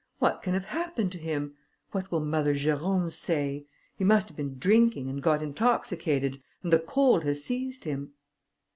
[0.17, 1.53] What can have happened to him!
[1.91, 3.67] What will Mother Jerôme say!
[3.99, 8.13] He must have been drinking, and got intoxicated, and the cold has seized him."